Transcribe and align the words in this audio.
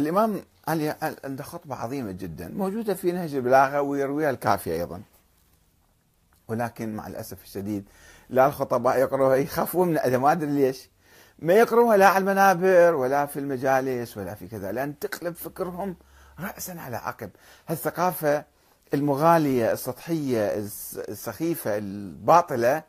الإمام 0.00 0.42
علي 0.68 0.96
عنده 1.24 1.44
خطبة 1.44 1.74
عظيمة 1.74 2.12
جدا 2.12 2.48
موجودة 2.48 2.94
في 2.94 3.12
نهج 3.12 3.34
البلاغة 3.34 3.80
ويرويها 3.80 4.30
الكافي 4.30 4.72
أيضا. 4.72 5.02
ولكن 6.48 6.96
مع 6.96 7.06
الأسف 7.06 7.44
الشديد 7.44 7.84
لا 8.30 8.46
الخطباء 8.46 8.98
يقرأوها 8.98 9.36
يخافون 9.36 9.88
من 9.88 9.98
أذى 9.98 10.18
ما 10.18 10.32
أدري 10.32 10.50
ليش. 10.50 10.88
ما 11.38 11.54
يقرأوها 11.54 11.96
لا 11.96 12.06
على 12.06 12.18
المنابر 12.18 12.94
ولا 12.94 13.26
في 13.26 13.38
المجالس 13.38 14.16
ولا 14.16 14.34
في 14.34 14.48
كذا 14.48 14.72
لأن 14.72 14.98
تقلب 14.98 15.34
فكرهم 15.34 15.96
رأسا 16.40 16.72
على 16.72 16.96
عقب. 16.96 17.30
هالثقافة 17.68 18.44
المغالية 18.94 19.72
السطحية 19.72 20.54
السخيفة 21.08 21.78
الباطلة 21.78 22.82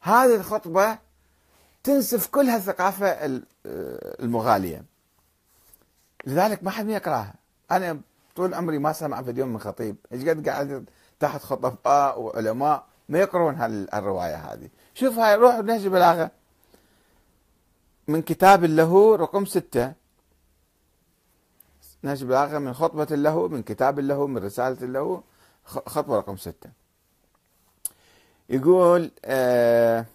هذه 0.00 0.34
الخطبة 0.34 0.98
تنسف 1.84 2.26
كل 2.26 2.46
هالثقافة 2.46 3.40
المغالية. 3.66 4.91
لذلك 6.24 6.64
ما 6.64 6.70
حد 6.70 6.88
يقراها 6.88 7.34
أنا 7.70 8.00
طول 8.36 8.54
عمري 8.54 8.78
ما 8.78 8.92
سمع 8.92 9.22
في 9.22 9.32
من 9.32 9.58
خطيب. 9.58 9.96
إيش 10.12 10.28
قد 10.28 10.48
قاعد 10.48 10.84
تحت 11.20 11.42
خطباء 11.42 12.20
وعلماء 12.20 12.86
ما 13.08 13.18
يقرون 13.18 13.54
هالرواية 13.54 14.36
هذه. 14.36 14.68
شوف 14.94 15.18
هاي 15.18 15.34
روح 15.34 15.58
نهج 15.58 15.86
بلاغة. 15.86 16.30
من 18.08 18.22
كتاب 18.22 18.64
له 18.64 19.16
رقم 19.16 19.44
ستة. 19.44 19.92
نهج 22.02 22.24
بلاغة 22.24 22.58
من 22.58 22.74
خطبة 22.74 23.16
له 23.16 23.48
من 23.48 23.62
كتاب 23.62 24.00
له 24.00 24.26
من 24.26 24.44
رسالة 24.44 24.86
له 24.86 25.22
خطبة 25.64 26.16
رقم 26.16 26.36
ستة. 26.36 26.70
يقول 28.48 29.10
آه 29.24 30.06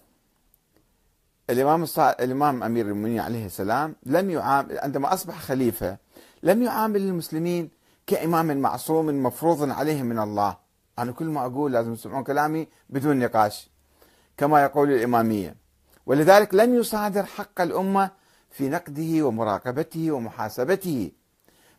الإمام 1.50 1.82
الصع... 1.82 2.10
الإمام 2.10 2.62
أمير 2.62 2.86
المؤمنين 2.86 3.20
عليه 3.20 3.46
السلام 3.46 3.96
لم 4.06 4.30
يعامل 4.30 4.78
عندما 4.78 5.14
أصبح 5.14 5.38
خليفة 5.38 5.96
لم 6.42 6.62
يعامل 6.62 7.00
المسلمين 7.00 7.70
كإمام 8.06 8.56
معصوم 8.56 9.22
مفروض 9.22 9.70
عليهم 9.70 10.06
من 10.06 10.18
الله. 10.18 10.56
أنا 10.98 11.12
كل 11.12 11.26
ما 11.26 11.46
أقول 11.46 11.72
لازم 11.72 11.94
تسمعون 11.94 12.24
كلامي 12.24 12.68
بدون 12.90 13.18
نقاش 13.18 13.70
كما 14.36 14.62
يقول 14.62 14.92
الإمامية. 14.92 15.56
ولذلك 16.06 16.54
لم 16.54 16.74
يصادر 16.74 17.24
حق 17.24 17.60
الأمة 17.60 18.10
في 18.50 18.68
نقده 18.68 19.26
ومراقبته 19.26 20.10
ومحاسبته 20.12 21.10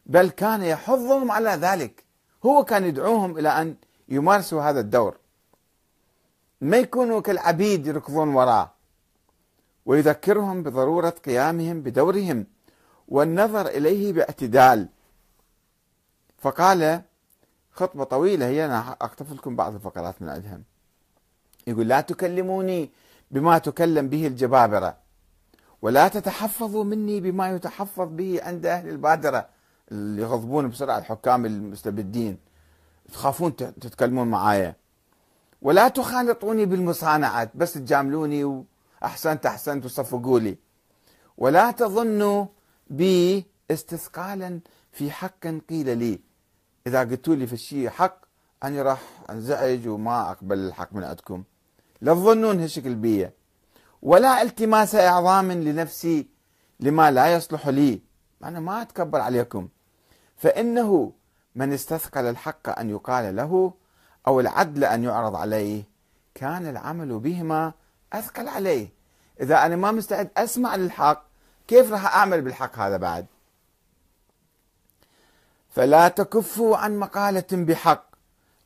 بل 0.06 0.30
كان 0.30 0.64
يحضهم 0.64 1.32
على 1.32 1.50
ذلك. 1.50 2.04
هو 2.46 2.64
كان 2.64 2.84
يدعوهم 2.84 3.38
إلى 3.38 3.50
أن 3.50 3.76
يمارسوا 4.10 4.62
هذا 4.62 4.80
الدور. 4.80 5.18
ما 6.62 6.78
يكونوا 6.78 7.22
كالعبيد 7.22 7.88
يركضون 7.88 8.30
وراه. 8.30 8.79
ويذكرهم 9.90 10.64
بضرورة 10.64 11.10
قيامهم 11.10 11.82
بدورهم 11.82 12.46
والنظر 13.08 13.68
إليه 13.68 14.14
باعتدال. 14.14 14.88
فقال 16.38 17.02
خطبة 17.72 18.04
طويلة 18.04 18.48
هي 18.48 18.66
أنا 18.66 18.92
اقتف 18.92 19.34
لكم 19.34 19.56
بعض 19.56 19.74
الفقرات 19.74 20.22
من 20.22 20.30
عندها. 20.30 20.60
يقول 21.68 21.88
لا 21.88 22.02
تكلموني 22.02 22.90
بما 23.32 23.58
تكلم 23.58 24.10
به 24.10 24.28
الجبابرة 24.28 24.98
ولا 25.82 26.08
تتحفظوا 26.08 26.84
مني 26.84 27.22
بما 27.22 27.50
يتحفظ 27.50 28.08
به 28.12 28.40
عند 28.44 28.66
أهل 28.66 28.90
البادرة 28.90 29.48
اللي 29.92 30.22
يغضبون 30.22 30.70
بسرعة 30.70 30.98
الحكام 30.98 31.46
المستبدين. 31.46 32.38
تخافون 33.14 33.56
تتكلمون 33.56 34.28
معايا. 34.28 34.76
ولا 35.62 35.88
تخالطوني 35.88 36.66
بالمصانعات 36.66 37.52
بس 37.56 37.74
تجاملوني 37.74 38.64
أحسنت 39.04 39.46
أحسنت 39.46 39.86
وصفقوا 39.86 40.40
لي 40.40 40.58
ولا 41.38 41.72
تظنوا 41.72 42.46
بي 42.88 43.46
استثقالا 43.72 44.60
في 44.92 45.12
حق 45.12 45.48
قيل 45.70 45.98
لي. 45.98 46.20
إذا 46.88 47.00
قلتوا 47.00 47.36
لي 47.36 47.48
في 47.48 47.54
الشيء 47.54 47.90
حق 47.90 48.18
أنا 48.64 48.82
راح 48.82 49.02
أنزعج 49.30 49.88
وما 49.88 50.32
أقبل 50.32 50.60
الحق 50.60 50.94
من 50.94 51.04
عندكم. 51.04 51.44
لا 52.02 52.14
تظنون 52.14 52.60
هالشكل 52.60 52.96
بي. 52.96 53.30
ولا 54.02 54.42
التماس 54.42 54.96
إعظام 54.96 55.52
لنفسي 55.52 56.28
لما 56.80 57.12
لا 57.12 57.34
يصلح 57.34 57.68
لي. 57.68 58.02
أنا 58.44 58.60
ما 58.60 58.82
أتكبر 58.82 59.20
عليكم. 59.20 59.68
فإنه 60.38 61.14
من 61.56 61.74
استثقل 61.74 62.26
الحق 62.26 62.80
أن 62.80 62.90
يقال 62.90 63.36
له 63.36 63.74
أو 64.28 64.40
العدل 64.40 64.84
أن 64.84 65.04
يعرض 65.04 65.36
عليه 65.36 65.84
كان 66.36 66.68
العمل 66.68 67.20
بهما 67.20 67.74
أثقل 68.14 68.48
عليه. 68.48 68.90
إذا 69.42 69.66
أنا 69.66 69.76
ما 69.76 69.92
مستعد 69.92 70.30
أسمع 70.38 70.76
للحق 70.76 71.26
كيف 71.68 71.92
راح 71.92 72.16
أعمل 72.16 72.42
بالحق 72.42 72.80
هذا 72.80 72.98
بعد؟ 72.98 73.26
فلا 75.70 76.08
تكفوا 76.08 76.78
عن 76.78 76.98
مقالة 76.98 77.46
بحق 77.52 78.06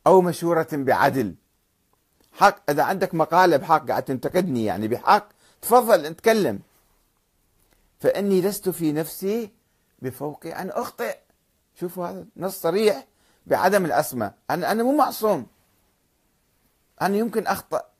أو 0.06 0.20
مشورة 0.20 0.68
بعدل. 0.72 1.34
حق 2.32 2.70
إذا 2.70 2.82
عندك 2.82 3.14
مقالة 3.14 3.56
بحق 3.56 3.88
قاعد 3.88 4.02
تنتقدني 4.02 4.64
يعني 4.64 4.88
بحق 4.88 5.28
تفضل 5.62 6.06
اتكلم. 6.06 6.60
فإني 8.00 8.40
لست 8.40 8.68
في 8.68 8.92
نفسي 8.92 9.50
بفوق 10.02 10.46
أن 10.46 10.70
أخطئ. 10.70 11.16
شوفوا 11.80 12.06
هذا 12.06 12.26
نص 12.36 12.60
صريح 12.60 13.06
بعدم 13.46 13.84
الأسمة 13.84 14.32
أنا 14.50 14.72
أنا 14.72 14.82
مو 14.82 14.96
معصوم. 14.96 15.46
أنا 17.02 17.16
يمكن 17.16 17.46
أخطأ. 17.46 17.93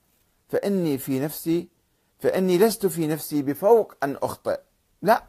فإني 0.55 0.99
في 0.99 1.21
نفسي 1.21 1.69
فإني 2.19 2.59
لست 2.59 2.87
في 2.87 3.07
نفسي 3.07 3.43
بفوق 3.43 3.95
أن 4.03 4.17
أخطئ. 4.23 4.61
لا. 5.03 5.25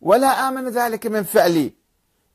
ولا 0.00 0.48
آمن 0.48 0.68
ذلك 0.68 1.06
من 1.06 1.22
فعلي 1.22 1.72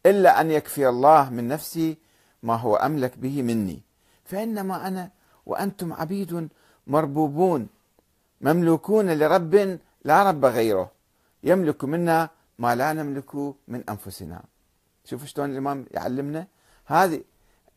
إلا 0.06 0.42
أن 0.42 0.52
يكفي 0.52 0.90
الله 0.90 1.30
من 1.30 1.48
نفسي 1.48 1.98
ما 2.44 2.56
هو 2.56 2.76
أملك 2.76 3.18
به 3.18 3.42
مني. 3.42 3.82
فإنما 4.26 4.88
أنا 4.88 5.12
وأنتم 5.46 5.94
عبيد 5.94 6.50
مربوبون 6.88 7.68
مملوكون 8.42 9.10
لرب 9.10 9.80
لا 10.04 10.24
رب 10.30 10.46
غيره. 10.46 10.92
يملك 11.44 11.84
منا 11.84 12.30
ما 12.60 12.76
لا 12.76 12.94
نملك 12.94 13.36
من 13.68 13.84
أنفسنا. 13.90 14.44
شوفوا 15.06 15.28
شلون 15.28 15.52
الإمام 15.52 15.86
يعلمنا؟ 15.92 16.48
هذه 16.86 17.22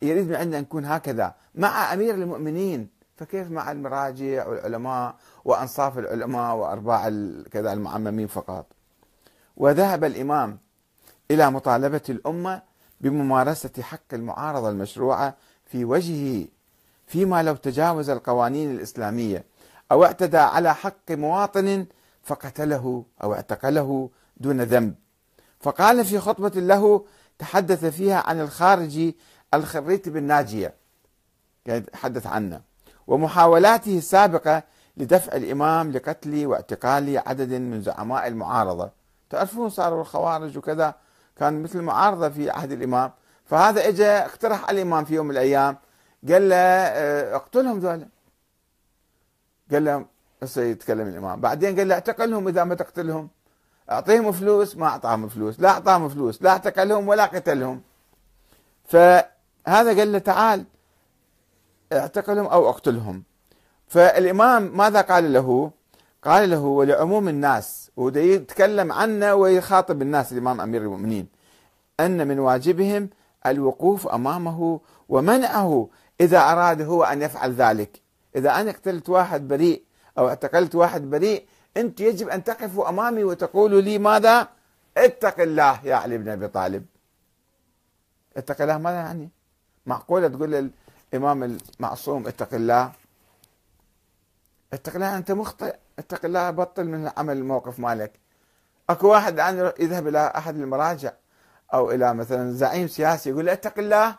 يريد 0.01 0.27
من 0.27 0.35
عندنا 0.35 0.61
نكون 0.61 0.85
هكذا 0.85 1.35
مع 1.55 1.93
أمير 1.93 2.15
المؤمنين. 2.15 3.00
فكيف 3.21 3.51
مع 3.51 3.71
المراجع 3.71 4.47
والعلماء 4.47 5.15
وأنصاف 5.45 5.97
العلماء 5.97 6.55
وأرباع 6.55 7.09
كذا 7.51 7.73
المعممين 7.73 8.27
فقط؟ 8.27 8.65
وذهب 9.57 10.03
الإمام 10.03 10.59
إلى 11.31 11.51
مطالبة 11.51 12.01
الأمة 12.09 12.61
بممارسة 13.01 13.81
حق 13.81 14.13
المعارضة 14.13 14.69
المشروعة 14.69 15.35
في 15.65 15.85
وجهه 15.85 16.47
فيما 17.07 17.43
لو 17.43 17.55
تجاوز 17.55 18.09
القوانين 18.09 18.71
الإسلامية 18.71 19.43
أو 19.91 20.05
اعتدى 20.05 20.37
على 20.37 20.75
حق 20.75 21.11
مواطن 21.11 21.85
فقتله 22.23 23.05
أو 23.23 23.33
اعتقله 23.33 24.09
دون 24.37 24.61
ذنب. 24.61 24.95
فقال 25.59 26.05
في 26.05 26.19
خطبة 26.19 26.61
له 26.61 27.05
تحدث 27.39 27.85
فيها 27.85 28.27
عن 28.27 28.41
الخارجي 28.41 29.15
الخريت 29.53 30.09
بالناجية. 30.09 30.73
يعني 31.65 31.81
تحدث 31.81 32.27
عنه. 32.27 32.70
ومحاولاته 33.07 33.97
السابقة 33.97 34.63
لدفع 34.97 35.35
الإمام 35.35 35.91
لقتل 35.91 36.45
واعتقال 36.45 37.21
عدد 37.25 37.53
من 37.53 37.81
زعماء 37.81 38.27
المعارضة. 38.27 38.89
تعرفون 39.29 39.69
صاروا 39.69 40.01
الخوارج 40.01 40.57
وكذا 40.57 40.95
كان 41.37 41.63
مثل 41.63 41.81
معارضة 41.81 42.29
في 42.29 42.49
عهد 42.49 42.71
الإمام. 42.71 43.11
فهذا 43.45 43.87
اجى 43.87 44.07
اقترح 44.07 44.69
على 44.69 44.81
الإمام 44.81 45.05
في 45.05 45.13
يوم 45.13 45.25
من 45.25 45.31
الأيام 45.31 45.77
قال 46.29 46.49
له 46.49 46.55
آه، 46.55 47.35
اقتلهم 47.35 47.79
ذولا. 47.79 48.07
قال 49.71 49.85
له 49.85 50.05
هسه 50.43 50.61
يتكلم 50.61 51.07
الإمام. 51.07 51.41
بعدين 51.41 51.77
قال 51.77 51.87
له 51.87 51.93
اعتقلهم 51.95 52.47
إذا 52.47 52.63
ما 52.63 52.75
تقتلهم. 52.75 53.29
أعطيهم 53.91 54.31
فلوس 54.31 54.77
ما 54.77 54.87
أعطاهم 54.87 55.27
فلوس. 55.27 55.59
لا 55.59 55.69
أعطاهم 55.69 56.09
فلوس 56.09 56.41
لا 56.41 56.49
اعتقلهم 56.49 57.07
ولا 57.07 57.25
قتلهم. 57.25 57.81
فهذا 58.85 59.97
قال 59.97 60.11
له 60.11 60.19
تعال. 60.19 60.65
اعتقلهم 61.93 62.45
أو 62.45 62.69
أقتلهم. 62.69 63.23
فالإمام 63.87 64.77
ماذا 64.77 65.01
قال 65.01 65.33
له؟ 65.33 65.71
قال 66.23 66.49
له 66.49 66.59
ولعموم 66.59 67.27
الناس. 67.27 67.91
ويتكلم 67.97 68.91
عنه 68.91 69.33
ويخاطب 69.33 70.01
الناس 70.01 70.31
الإمام 70.31 70.61
أمير 70.61 70.81
المؤمنين. 70.81 71.27
أن 71.99 72.27
من 72.27 72.39
واجبهم 72.39 73.09
الوقوف 73.45 74.07
أمامه 74.07 74.79
ومنعه 75.09 75.89
إذا 76.21 76.39
أراد 76.39 76.81
هو 76.81 77.03
أن 77.03 77.21
يفعل 77.21 77.53
ذلك. 77.53 78.01
إذا 78.35 78.61
أنا 78.61 78.71
قتلت 78.71 79.09
واحد 79.09 79.47
بريء 79.47 79.83
أو 80.17 80.29
اعتقلت 80.29 80.75
واحد 80.75 81.09
بريء 81.09 81.45
أنت 81.77 81.99
يجب 81.99 82.29
أن 82.29 82.43
تقفوا 82.43 82.89
أمامي 82.89 83.23
وتقولوا 83.23 83.81
لي 83.81 83.97
ماذا؟ 83.97 84.47
اتق 84.97 85.41
الله 85.41 85.79
يا 85.83 85.95
علي 85.95 86.17
بن 86.17 86.29
أبي 86.29 86.47
طالب. 86.47 86.85
اتق 88.37 88.61
الله 88.61 88.77
ماذا 88.77 88.95
يعني؟ 88.95 89.29
معقولة 89.85 90.27
تقول 90.27 90.71
الإمام 91.13 91.43
المعصوم 91.43 92.27
اتق 92.27 92.53
الله. 92.53 92.91
اتق 94.73 94.95
الله 94.95 95.17
أنت 95.17 95.31
مخطئ. 95.31 95.75
اتق 95.99 96.25
الله 96.25 96.51
بطل 96.51 96.85
من 96.85 97.11
عمل 97.17 97.37
الموقف 97.37 97.79
مالك. 97.79 98.11
أكو 98.89 99.07
واحد 99.07 99.33
الآن 99.33 99.71
يذهب 99.79 100.07
إلى 100.07 100.33
أحد 100.35 100.55
المراجع 100.55 101.11
أو 101.73 101.91
إلى 101.91 102.13
مثلا 102.13 102.51
زعيم 102.51 102.87
سياسي 102.87 103.29
يقول 103.29 103.45
له 103.45 103.53
اتق 103.53 103.79
الله. 103.79 104.15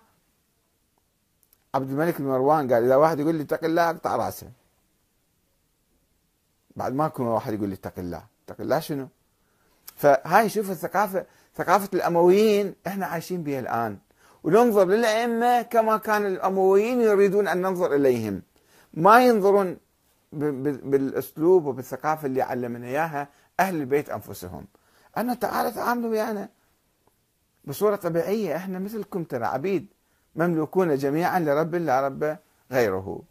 عبد 1.75 1.91
الملك 1.91 2.19
بن 2.19 2.25
مروان 2.25 2.73
قال 2.73 2.85
إذا 2.85 2.97
واحد 2.97 3.21
يقول 3.21 3.35
لي 3.35 3.43
اتق 3.43 3.65
الله 3.65 3.91
أقطع 3.91 4.17
رأسه. 4.17 4.51
بعد 6.77 6.93
ما 6.93 7.07
يكون 7.07 7.27
واحد 7.27 7.53
يقول 7.53 7.69
لي 7.69 7.75
اتق 7.75 7.99
الله. 7.99 8.23
اتق 8.45 8.61
الله 8.61 8.81
شنو؟ 8.81 9.09
فهاي 9.97 10.49
شوف 10.49 10.71
الثقافة 10.71 11.27
ثقافة 11.57 11.89
الأمويين 11.95 12.75
إحنا 12.87 13.07
عايشين 13.07 13.43
بها 13.43 13.61
الآن. 13.61 13.99
وننظر 14.45 14.85
للأئمة 14.85 15.63
كما 15.63 15.97
كان 15.97 16.27
الأمويين 16.27 17.01
يريدون 17.01 17.49
أن 17.49 17.63
ننظر 17.63 17.95
إليهم. 17.95 18.43
ما 18.95 19.25
ينظرون 19.27 19.77
بالأسلوب 20.33 21.67
وبالثقافة 21.67 22.27
اللي 22.27 22.43
علمنا 22.43 22.87
إياها 22.87 23.29
أهل 23.61 23.75
البيت 23.75 24.11
أنفسهم. 24.11 24.67
أنا 25.17 25.35
تعالى 25.35 25.71
تعاملوا 25.71 26.11
ويانا. 26.11 26.49
بصورة 27.65 27.97
طبيعية 27.97 28.57
إحنا 28.57 28.79
مثلكم 28.79 29.25
ترى 29.25 29.45
عبيد 29.45 29.87
مملوكون 30.37 30.97
جميعا 30.97 31.41
لرب 31.41 31.75
لا 31.75 32.01
رب 32.07 32.39
غيره. 32.73 33.23